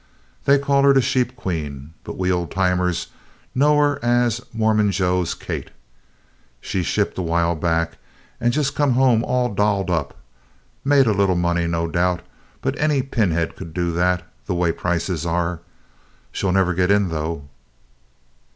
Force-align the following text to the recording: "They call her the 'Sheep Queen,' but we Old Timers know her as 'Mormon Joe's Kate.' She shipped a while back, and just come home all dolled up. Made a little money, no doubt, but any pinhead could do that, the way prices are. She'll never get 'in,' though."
"They 0.45 0.57
call 0.57 0.81
her 0.81 0.93
the 0.95 1.01
'Sheep 1.03 1.35
Queen,' 1.35 1.93
but 2.03 2.17
we 2.17 2.31
Old 2.31 2.49
Timers 2.49 3.09
know 3.53 3.77
her 3.77 4.03
as 4.03 4.41
'Mormon 4.51 4.91
Joe's 4.91 5.35
Kate.' 5.35 5.69
She 6.59 6.81
shipped 6.81 7.19
a 7.19 7.21
while 7.21 7.55
back, 7.55 7.99
and 8.39 8.51
just 8.51 8.73
come 8.73 8.93
home 8.93 9.23
all 9.23 9.53
dolled 9.53 9.91
up. 9.91 10.15
Made 10.83 11.05
a 11.05 11.11
little 11.13 11.35
money, 11.35 11.67
no 11.67 11.85
doubt, 11.87 12.23
but 12.61 12.73
any 12.79 13.03
pinhead 13.03 13.55
could 13.55 13.75
do 13.75 13.91
that, 13.91 14.23
the 14.47 14.55
way 14.55 14.71
prices 14.71 15.23
are. 15.23 15.59
She'll 16.31 16.51
never 16.51 16.73
get 16.73 16.89
'in,' 16.89 17.09
though." 17.09 17.47